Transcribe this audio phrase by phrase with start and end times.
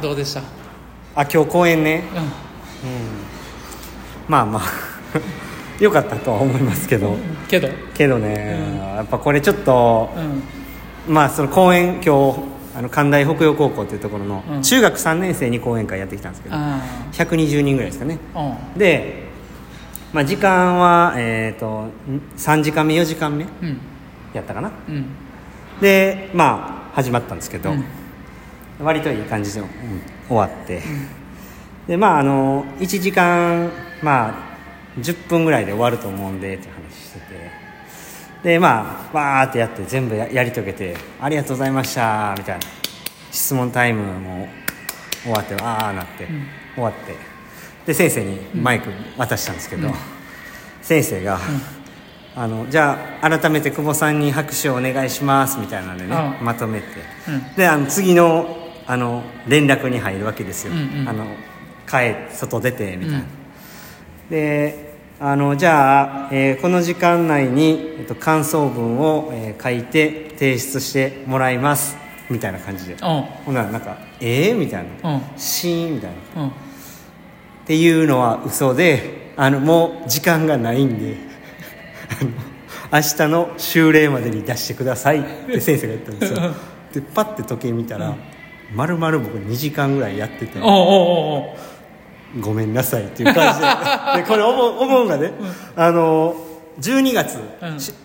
[0.00, 0.40] どうでした？
[1.14, 2.04] あ今日公演ね。
[4.28, 4.62] うまあまあ。
[5.82, 7.10] よかったとは思いますけど。
[7.12, 7.68] んけど？
[7.94, 8.58] けどね、
[8.96, 10.10] やっぱこれちょっと
[11.06, 11.14] うん。
[11.14, 12.38] まあその公演今日
[12.78, 14.62] あの関大北陽高校っていうところのうん。
[14.62, 16.80] 中学3年生に講演会やってきたんですけど、あ
[17.12, 18.18] 120人ぐらいですかね。
[18.34, 19.24] あで、
[20.12, 21.90] まあ、時間は、えー、とん
[22.36, 23.78] 3時間目4時間目うんうん。
[24.34, 24.70] やったかな。
[24.88, 25.06] うん。
[25.80, 27.84] でまあ始まったんですけど、うん
[28.80, 29.68] 割といい感じで、うん
[30.28, 30.82] 終わって、
[31.86, 33.70] でまああの1時間
[34.02, 37.66] まあ10分ぐらいで終わると思うんでって話してて。
[38.42, 42.66] でまあわーってやって全部ややり遂げて「ありがとうございました」みたいな。
[43.36, 44.48] 質問タイムも
[45.22, 46.26] 終わってああなって、
[46.74, 47.14] 終わって。
[47.86, 49.90] で先生にマイク渡したんですけど、
[50.80, 51.38] 先生が、
[52.34, 56.44] あのじゃあ改めて久保さんに拍手をお願いしますみたいなんでね、うん。
[56.44, 56.86] まとめて、
[57.28, 57.54] うん。
[57.54, 61.08] であの次のあの連絡に入るわけですよ、うんうん。
[61.08, 61.26] あの
[61.86, 63.24] 帰外出てみたいな、
[64.30, 71.96] であのじゃあ、えーこの時間内に、えっと、感想文を、えー書いて提出してもらいます。
[72.28, 72.94] みたいな感じで。
[72.94, 72.98] うん。
[73.44, 75.14] ほんならなんか「えー?」みたいな。
[75.14, 76.42] うん「シーン」みたいな。
[76.42, 76.48] うん。
[76.48, 76.52] っ
[77.66, 81.16] ていうのは嘘であのもう時間がないんで
[82.92, 86.54] 明日の修例までに出してくださいって先生が言ったんですよ。
[86.94, 88.14] でパッて時計見たら、
[88.74, 90.58] まるまる僕2時間ぐらいやってて。
[92.40, 93.66] ごめんなさいっていう感じで。
[94.22, 95.32] でこれ思う思うがね、
[95.76, 96.34] あの
[96.80, 97.38] 12月、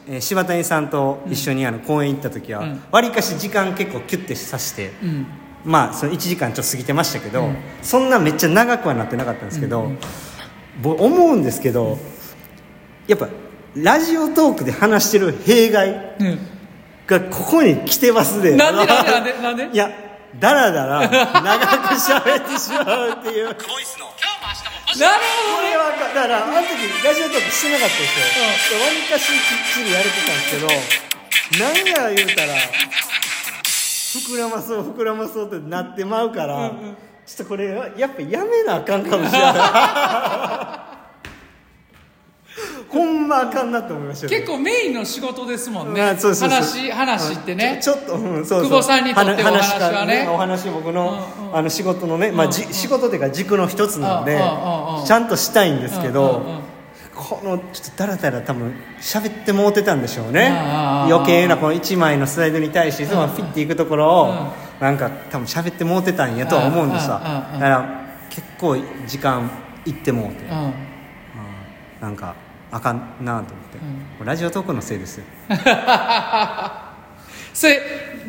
[0.09, 0.21] うん。
[0.21, 2.81] 柴谷さんと一緒にあの公園行った時はうん。
[2.91, 5.25] わり、かし時間結構キュッてさして、うん。
[5.65, 7.49] まあその1時間ちょっと過ぎてましたけど、
[7.81, 9.91] そんなめっちゃ長くはなってなかったんですけど、
[10.81, 11.99] ぼ思うんですけど
[13.07, 13.27] やっぱ
[13.75, 16.39] ラジオトークで話してる弊害うん。
[17.07, 18.55] がここに来てますで。
[18.55, 19.69] なんでなんでなんでなんで？
[19.73, 19.91] いや
[20.39, 23.45] だらだら長く喋ってしまうっていう。
[23.45, 30.67] なるほどこれはだからあの時ラジオトークしてなかったですよわり、かしきっちりやれてたんですけど
[31.63, 32.53] 何や言うたら
[34.11, 36.75] 膨らまそう膨らまそうってなってまうから、ちょ
[37.35, 39.47] っとこれはやっぱやめなあかんかもしれな
[40.77, 40.80] い
[43.31, 46.01] まあかんなと思いましたよ結構メインの仕事ですもんね。
[46.01, 47.79] 話話ってね。
[47.81, 48.63] ちょっと、うん、そうそう。
[48.63, 50.27] 久保さんにとってお話はね。
[50.29, 56.61] お話僕の,、うんうんあの仕事のね、まあじ仕事というか軸の一つなんで、うんうんうんちゃんとしたいんですけど、うんうんうん
[57.13, 64.47] このちょっとだらだら多分喋ってもうてたんでしょうね、うんうんうん余計なこの1枚のスライドに対していつもフィッていくところを、うん
[64.81, 69.51] なんか多分喋ってもうてたんやとは思うんですわ、うんうんうんうんだから結構時間
[69.85, 70.73] いってもうて、うん
[72.01, 72.35] なんか
[72.71, 75.23] あかんなと思って、ラジオトークのせいですよ。
[77.53, 77.81] それ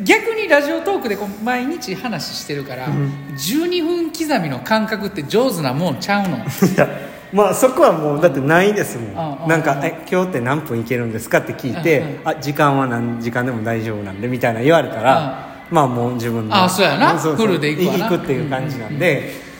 [0.03, 6.37] 逆にラジオトークでこう毎日話してるから、12分刻みの感覚って上手なもんちゃうの？
[6.39, 6.41] い
[6.77, 6.87] や
[7.31, 17.13] まあそこはもうだってないですもうんんなんか「え今日って何分いけるんですか?」って聞いてうんうん「あ時間は何時間でも大丈夫なんで」みたいな言われたらまあもう自分のあそうやな。
[17.13, 19.53] んフルで行くっていう感じなんで。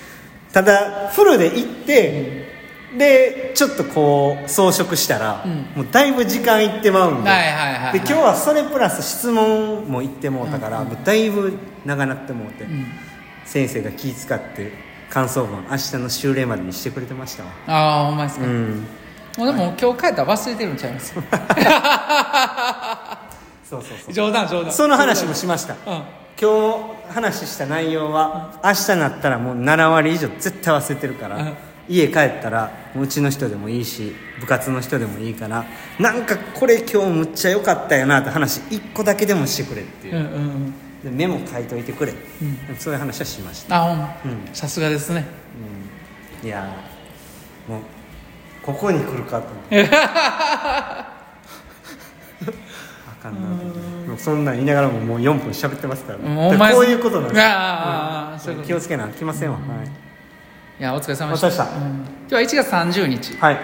[0.52, 2.43] ただフルで行って
[2.98, 5.66] でちょっとこう装飾したらうん。
[5.76, 7.30] もうだいぶ時間いってまうんで。
[7.30, 7.94] はいはいはいはい。
[7.94, 12.86] で今日はそれプラス質問も行ってもうたからもうだいぶ長なってもうてん。
[13.46, 14.72] 先生が気遣って
[15.10, 17.50] 感想文明日の修例までにしてくれてましたわ。
[17.68, 18.86] ああほんまですか、うん。
[19.38, 21.14] もうでも今日帰ったら忘れてるんちゃいます？
[23.70, 24.14] そうそうそう。
[24.14, 24.72] 冗談冗談。
[24.72, 25.74] その話もしました。
[25.74, 26.04] うん。
[26.40, 26.74] 今
[27.10, 31.54] 日話した内容は明日なったらもう7割以上絶対忘れてるから、うん
[31.90, 35.66] 家帰ったらもううちの人でもいいし部活の人でもいいから
[36.00, 40.74] なんかこれ今日むっちゃ良かったよなって話1個だけでもしてくれっていう、うんうんうん。
[41.04, 42.16] でメモ書いといてくれ、ん。
[42.80, 44.48] そういう話はしました、あうん。
[44.54, 45.26] さすがですね。
[46.44, 47.82] いやーもう
[48.66, 49.48] ここに来るかと。
[49.48, 51.14] 思ってあ
[53.22, 57.44] かんなもうそんなん言いながらももう4分喋ってますから、もうお前こういうことなんですよ。
[57.46, 58.68] ああ、そういうこと。
[58.68, 60.13] 気をつけなきませんわ、はい
[60.80, 61.52] いやお疲れ様でした。
[61.52, 61.64] した。
[61.66, 63.58] うん今日は1月30日はい。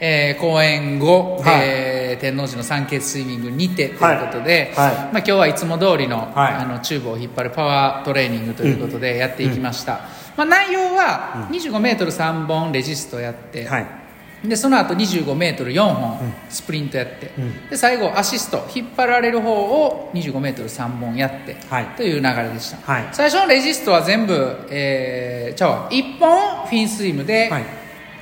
[0.00, 1.60] えー公演後、はい。
[1.62, 4.86] えー天王寺のサンケイスイミングにてということで、はい。
[4.86, 4.96] はい。
[4.96, 6.54] まあ、今日はいつも通りの,、はい。
[6.54, 10.02] あのチューブを引っ張るパワートレーニングということでやっていきました、
[10.36, 14.01] まあ、内容は 25m3 本レジストやって、はい
[14.44, 17.68] でその後 25m4 本スプリントやって、ん。
[17.70, 21.86] で最後アシスト引っ張られる方を 25m3 本やって、はい。
[21.96, 23.08] という流れでした、はい。
[23.12, 25.90] 最初のレジストは全部、えー、ちゃうわ。
[25.90, 27.64] 1本フィンスイムで、はい。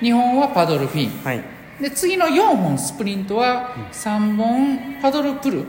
[0.02, 1.24] 2本はパドルフィン。
[1.24, 1.42] はい。
[1.80, 5.64] で次の4本スプリントは3本パドルプル、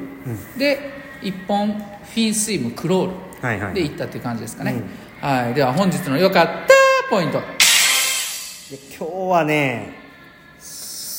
[0.57, 3.31] で1本フィンスイムクロール。
[3.73, 4.83] で行ったっていう感じですかね、
[5.19, 5.53] はい。
[5.53, 6.73] では本日の良かった
[7.09, 7.39] ポイント。
[7.39, 10.00] で今日はね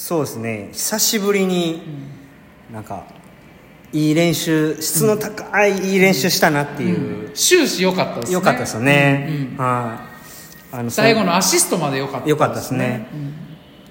[0.03, 0.71] そうですね。
[0.73, 1.81] 久しぶりに
[2.73, 3.05] なんか
[3.93, 8.35] いい練習質の高いいい練習したなっていう、終始良かったですね。
[8.35, 10.09] 良かったですよね、うんうんは
[10.73, 10.75] い。
[10.75, 13.07] あの最後のアシストまで良かった良かったですね、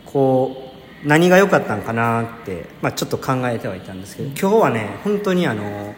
[0.05, 0.73] こ
[1.05, 5.95] う何が良かったんかなって、まあ、ちょっと考えてはいたんですけど今日はね本当にあの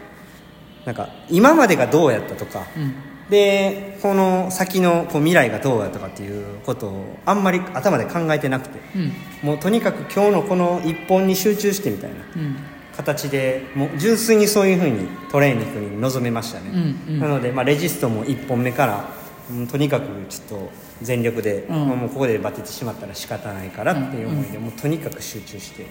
[0.84, 9.12] なんか今までがどうやったとか、うんでこの先のこう未来がどうやったかっていうことをあんまり頭で考えてなくてうん。
[9.42, 12.56] もうとにかく今日のこの一本に集中してみたいなうん。
[12.96, 17.20] 形でもう純粋にそういうふうにトレーニングに臨めましたね、うんうん。
[17.20, 19.08] なので、まあ、レジストも1本目から、
[19.50, 20.70] うんとにかくちょっと
[21.02, 21.70] 全力で、ん。
[21.70, 25.88] まあもうここでバテてしまったら仕方ないからっていう思いで、もうとにかく集中していっ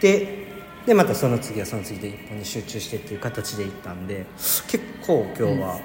[0.00, 0.46] て
[0.86, 4.24] でまたその次はその次で1本に集中してっていう形でいったんで
[4.66, 5.80] 結構今日は、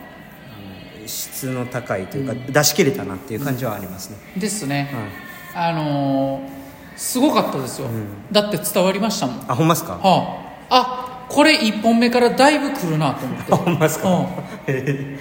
[1.06, 4.90] 質の高いというか、出し切れたなっていう感じはありますね、うんですね、
[5.54, 5.70] はい。
[5.72, 6.56] あのー
[6.98, 7.88] すごかったですよ、
[8.32, 9.38] だって伝わりましたもん。
[9.40, 10.00] はあほんまっすか？
[10.02, 13.54] ああこれ1本目からだいぶ来るなと思って。
[13.54, 14.24] あほんまっすか、う
[14.72, 15.18] へ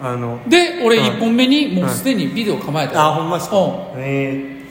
[0.00, 2.94] ーあのんで俺1本目にもうすでにビデオ構えた。
[2.94, 3.56] よあほんまっすか？
[3.58, 4.00] うん。
[4.00, 4.62] へえ。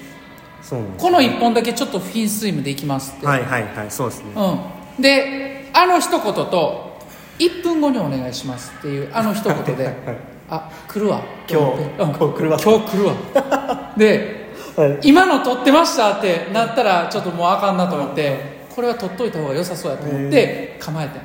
[0.63, 3.85] そうなんこの1本だけちょっとフィンスイムでいきますって、はいはいはい。
[3.89, 4.31] そうですね。
[4.35, 6.99] うん、であの一言と
[7.37, 9.95] 1分後にお願いしますっていうあの一言で
[10.51, 11.21] あ来るわ。
[11.49, 12.13] 今日と思ってうん。
[12.13, 12.59] こう来るわ。
[12.63, 13.13] 今日来るわ。
[13.97, 14.99] で はい。
[15.01, 21.19] 今の撮ってましたってなったらちょっともうあかんなと思ってこれは撮っといた方が良さそうやと思って構えて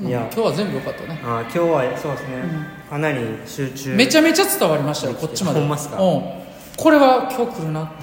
[0.00, 0.20] うんいや。
[0.32, 1.20] 今日は全部良かったね。
[1.24, 2.42] あ今日はそうですね、
[2.88, 5.60] かなり集中めちゃめちゃ伝わりましたよこっちまで。
[5.60, 6.00] ほんまっすか？
[6.00, 6.22] うん。
[6.76, 7.82] これは今日来るな。
[7.82, 7.86] っ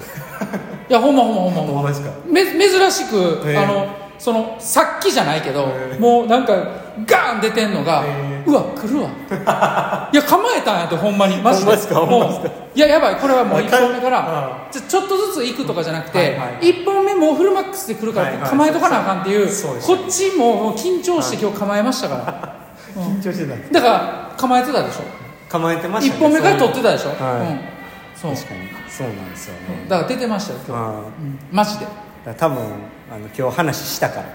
[0.88, 1.90] ていやほんまほんまほんまほんま。
[2.26, 3.86] め珍しく、あの
[4.18, 5.68] そのさっきじゃないけど、
[5.98, 6.52] もうなんか
[7.06, 9.10] ガーン出てんのが、へうわ来るわ。
[10.12, 11.36] いや構えたんやってほんまに。
[11.38, 11.76] マジで。
[11.76, 12.00] すか？
[12.04, 13.16] もういややばい。
[13.16, 18.50] これはもう1わかる本目からあちょちょっとずつ行くとかじゃなくて、はいはい1本目もうフルマックスで来るからはいはい。
[18.50, 25.00] 構えとかなあかんっていう、そうですこっちも緊張して今日構えましたから、緊張してただから構えてたでしょ。
[25.48, 27.52] 構えてました1本目から撮ってたたでしょ、はい。
[27.52, 27.60] うん、
[28.14, 28.34] そう。
[28.34, 28.60] 確かに。
[28.88, 29.86] そうなんですよね。
[29.88, 30.88] だから出てましたよ今日、あ。
[30.90, 30.92] う
[31.22, 31.86] ん、マジで。
[32.38, 34.26] 多分あの今日話したから、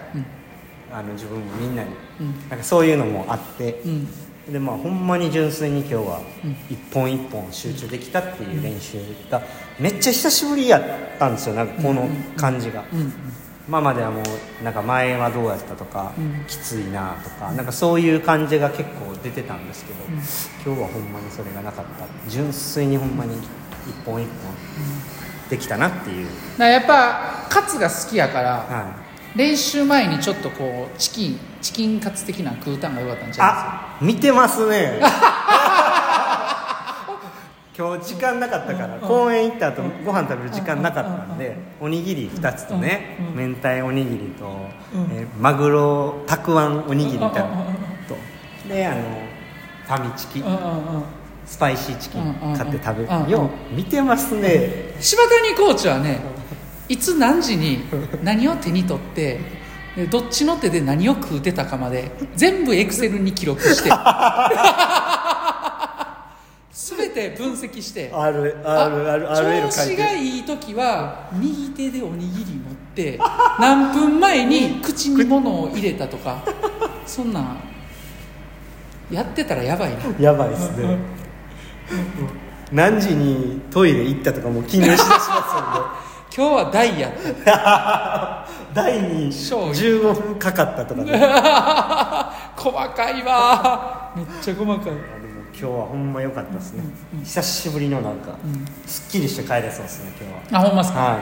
[0.92, 1.90] あの自分もみんなに、
[2.20, 2.50] うん。
[2.50, 4.08] なんかそういうのもあって、うん。
[4.52, 6.22] でまあほんまに純粋に今日は
[6.70, 8.98] 一本一本集中できたっていう練習
[9.30, 9.42] が
[9.80, 13.14] めっちゃ久しぶりやったんですよなんかこの感じが、うん
[13.68, 16.44] 今まではもうなんか前はどうやったとか、うん。
[16.48, 20.00] きついなとかなんかそういう感じが結構出てたんですけど、
[20.66, 22.08] 今日はほんまにそれがなかった。
[22.28, 23.44] 純粋にほんまに一
[24.04, 24.28] 本一本
[25.52, 26.28] できたなっていう、
[26.58, 35.00] やっぱカツが好きやからはい、練習前にちょっとこうチキンチキンカツ的な食うたんが良かったんちゃいまあ見てますね。
[37.78, 44.46] 今日時間なかったから、公園行った後ご飯食べる時間なかったんで、おにぎり2つとね、明太おにぎりと、
[45.16, 47.30] えーマグロたくあんおにぎりと
[48.68, 49.02] であの
[49.88, 51.04] ファミチキすうんうんうん。
[51.46, 54.94] スパイシーチキンうんうんうん買って食べるうんうんよう見てますね。
[55.00, 56.20] 柴谷コーチはね
[56.90, 57.84] いつ何時に
[58.24, 59.40] 何を手に取って
[59.96, 63.90] でどっちの手で何を食うてたかまで全部エクセルに記録して。
[66.72, 68.10] 全て分析して。
[68.14, 73.20] あるあるあるある調子がいい時は右手でおにぎり持って
[73.60, 76.42] 何分前に 口に物を入れたとか
[77.06, 77.58] そんなん
[79.12, 79.98] やってたらやばいな。
[80.20, 80.98] やばいですね。
[82.72, 85.20] 何時にトイレ行ったとかもう記入しだしま
[86.06, 86.09] す
[86.40, 87.44] 今日は大やったよね
[88.74, 91.12] 台に勝利15分かかったとかね。
[92.56, 94.14] 細かいわ。
[94.16, 94.86] めっちゃ細かい。
[94.86, 94.96] でも
[95.52, 96.84] 今日はほんま良かったですね、
[97.26, 98.38] 久しぶりのなんか、
[98.86, 100.14] すっきりして帰れそうですね
[100.50, 101.20] 今あほんまっすか、日は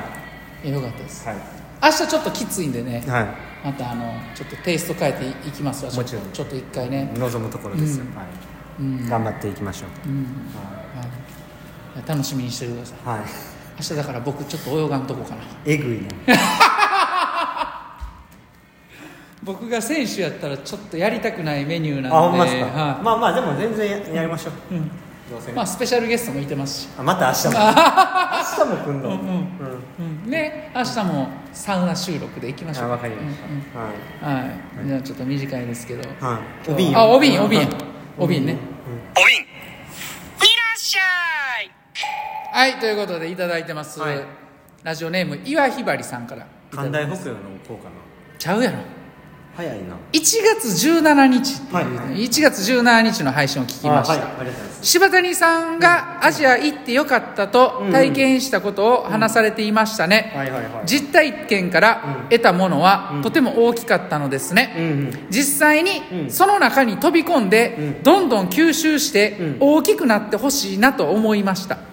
[0.66, 1.28] えよかったです。
[1.28, 1.38] はい。
[1.82, 3.04] 明日ちょっときついんでね。
[3.08, 3.28] はい、は
[3.66, 5.92] またあのちょっとテイスト変えていきますわ。
[5.92, 6.32] もちろん。
[6.32, 7.12] ちょっと一回ね。
[7.16, 8.16] い、望むところですよ、うん。
[8.16, 8.28] はい。
[8.80, 9.10] うん。
[9.10, 10.16] 頑張っていきましょう、うん。
[10.96, 11.08] はい。
[12.02, 13.10] いや楽しみにしててください。
[13.10, 15.42] はい明日だから僕ちょっと泳がんとこかな。
[15.66, 16.36] えぐいな
[19.44, 22.10] 僕が選手やったらちょっとやりたくないメニューなんで。
[22.10, 24.88] あほんまですか、はまあまあでも全然ややりましょう、いうん。
[25.30, 25.48] どうせ。
[25.50, 27.54] ねまあスペシャルゲストもいてますし、あまた明日も。
[27.54, 27.60] 明
[28.66, 30.24] 日も来んの、うんうん。
[30.26, 32.86] うん、ね明日もサウナ収録で行きましょう。
[32.88, 33.94] あわかりました、はいう
[34.26, 34.48] んうん。
[34.48, 34.54] は
[34.86, 34.88] い。
[34.88, 36.10] じゃあちょっと短いですけど。
[36.20, 36.72] はい。
[36.72, 37.70] お瓶あお瓶お瓶。
[38.18, 38.58] お瓶ね。
[39.16, 41.72] お瓶いらっしゃい
[42.58, 44.20] はいということでいただいてます、はい。
[44.82, 46.48] ラジオネーム岩ひばりさんから。
[46.72, 47.92] 寛大北洋の効果の。
[48.40, 48.80] ちゃうやろ。
[49.56, 49.96] 早いな。
[50.12, 51.86] 1月17日っていう、はい。
[52.26, 54.28] 1月17日の配信を聞きました、
[54.82, 57.92] 柴谷さんがアジア行ってよかったとうん。
[57.92, 60.72] 体験したことを話されていましたね、はいはいはい。
[60.88, 63.22] 実体験から得たものはうん。
[63.22, 66.32] とても大きかったのですね、実際にうん。
[66.32, 68.04] その中に飛び込んでうん。
[68.04, 69.58] どんどん吸収してうん。
[69.60, 71.78] 大きくなってほしいなと思いました。
[71.78, 71.87] え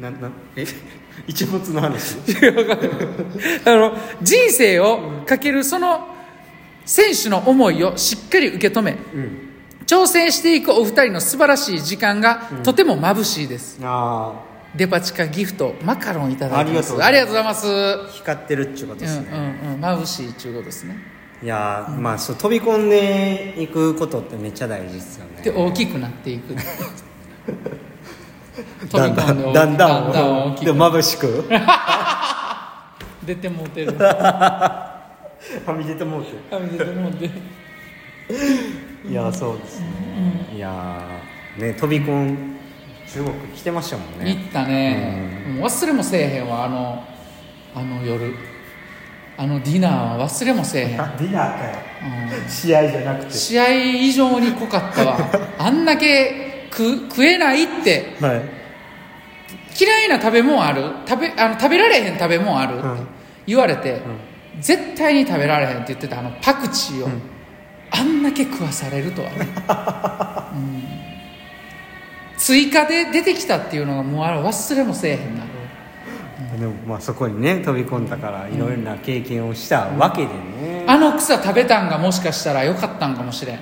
[0.00, 0.66] ななえ？
[1.26, 2.16] 一物の話？
[3.64, 6.08] あの人生をかけるその
[6.84, 9.46] 選手の思いをしっかり受け止めうん。
[9.86, 14.32] 挑戦していくお二人の素晴らしい時間がとても眩しいです、あ
[14.74, 17.02] デパ地下ギフトマカロンいただいてます。
[17.02, 17.66] ありがとうございます。
[17.68, 20.96] あ光ってるっちゅうことうんですね、うんうん眩しいっていうことですね。
[21.42, 25.42] いやーまあそう飛び込んでいくことってめっちゃ大事ですよね。
[25.42, 26.54] で大きくなっていく
[28.90, 30.10] だんだんだんだ
[30.50, 30.54] ん。
[30.56, 31.44] でも眩しく。
[33.24, 33.96] 出てもうてる。
[33.98, 37.32] はみ出てもうてはみ出てもうてる。
[39.08, 39.86] いやそうですね、
[40.52, 42.56] いやーね飛び込ん
[43.06, 47.04] 中国来てましたもん行ねったね、もう忘れもせえへんわあの
[47.74, 48.34] あの夜。
[49.38, 51.76] あのディナーは忘れもせえへん、ディナーかよ。
[52.42, 52.48] うん。
[52.48, 53.30] 試合じゃなくて。
[53.30, 55.18] 試合以上に濃かったわ。
[55.58, 56.45] あんだけ
[56.76, 58.16] 食食えないって。
[58.20, 58.42] はい。
[59.78, 60.82] 嫌いな食べ物ある？
[61.06, 63.06] 食べあの食べられへん食べ物ある、ってうん。
[63.46, 64.00] 言われて、
[64.60, 67.08] 絶対に食べられへんって言ってたあのパクチーを、
[67.90, 69.36] あんだけ食わされるとはね、
[70.54, 70.82] うん。
[72.38, 75.44] 追加で出てきたっていうのがもうあれ忘れもせえへんな。
[76.58, 83.58] でもまあそこにね飛び込んだからいろいろな経験をしたわけでね、あの草食べたんがもしかしたらよかったんかもしれん。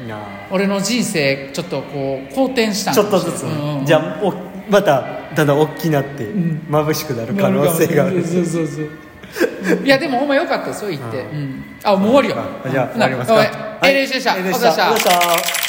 [0.50, 3.34] 俺の人生ちょっとこう好転したんちょかもしれん。
[3.34, 4.32] っとずつね、うんうんじゃあお
[4.70, 8.88] まただんだん大きなって眩しくなる可能性がある、そうそうそう
[9.84, 11.64] いやでもお前よかったですよ行って、うん。
[11.82, 12.36] あもう終わりよ。
[12.64, 13.34] あじゃあ終わりますか。
[13.36, 13.90] おい。
[13.90, 14.92] A 練習でした、はいお疲れ様でした。
[14.92, 15.63] お疲れ様でした